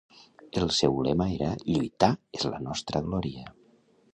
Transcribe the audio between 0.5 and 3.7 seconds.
El seu lema era "Lluitar és la nostra glòria!"